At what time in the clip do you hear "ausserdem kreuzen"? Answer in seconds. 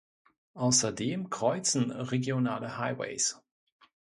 0.55-1.91